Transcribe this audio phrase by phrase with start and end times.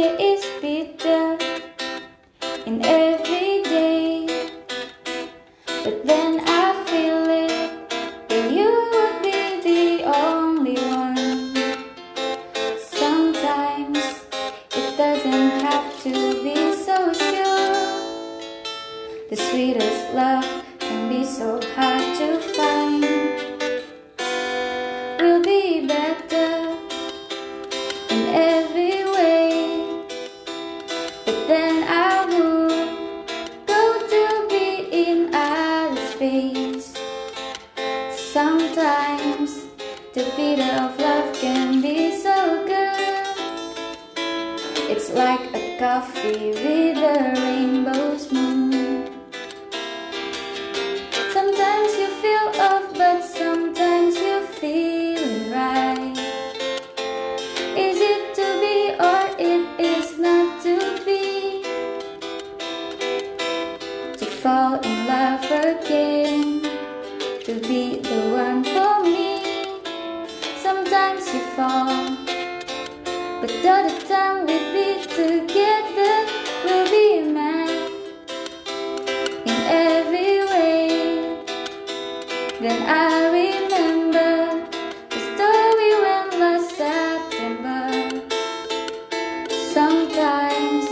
[0.00, 1.36] It is bitter
[2.66, 4.48] in every day,
[5.82, 7.90] but then I feel it
[8.28, 11.52] that you would be the only one.
[12.78, 13.98] Sometimes
[14.70, 17.74] it doesn't have to be so sure.
[19.30, 20.67] The sweetest love
[40.14, 43.26] the bitter of love can be so good.
[44.90, 49.12] It's like a coffee with a rainbow smooth.
[51.32, 56.16] Sometimes you feel off, but sometimes you feel right.
[57.76, 61.62] Is it to be or it is not to be?
[64.16, 66.62] To fall in love again,
[67.44, 68.97] to be the one for
[70.98, 71.18] me.
[71.18, 72.16] Sometimes you fall,
[73.40, 76.14] but all the time we be together,
[76.64, 77.90] we'll be mad
[79.46, 80.88] in every way.
[82.60, 84.32] Then I remember
[85.10, 87.82] the story when last September.
[89.72, 90.86] Sometimes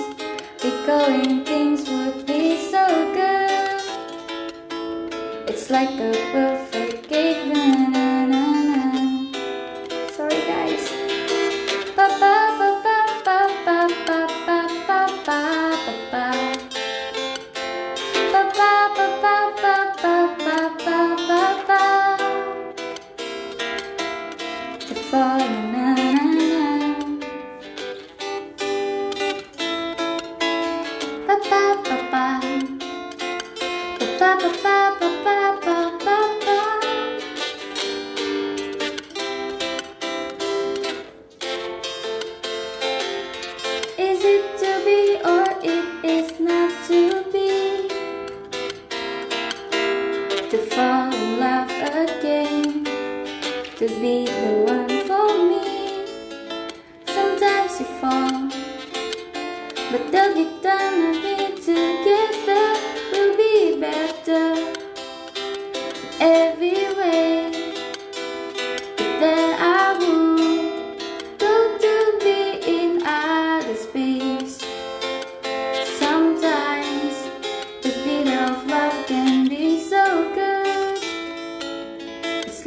[0.62, 3.80] recalling things would be so good.
[5.48, 6.45] It's like a perfect
[25.16, 26.60] Na na na.
[43.98, 47.88] Is it to be or it is not to be?
[50.50, 51.70] To fall in love
[52.04, 52.84] again,
[53.78, 54.95] to be the one
[55.26, 55.65] me.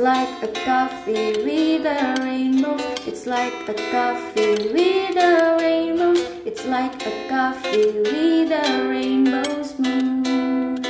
[0.09, 2.77] Like a coffee with a rainbow.
[3.05, 6.17] It's like a coffee with a rainbow.
[6.49, 10.81] It's like a coffee with a rainbow smooth.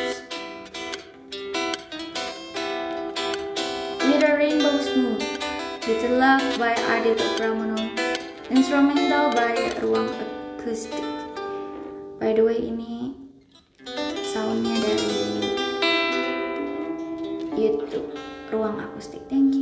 [4.07, 5.27] With a rainbow smooth.
[5.83, 7.75] Bitter Love by Ardhito Pramono.
[8.47, 9.51] Instrumental by
[9.83, 11.03] Ruang Akustik.
[12.23, 13.19] By the way ini
[14.31, 15.18] soundnya dari
[18.49, 19.21] Ruang Akustik.
[19.29, 19.58] Thank